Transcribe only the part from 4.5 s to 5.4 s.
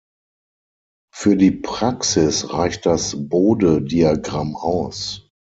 aus.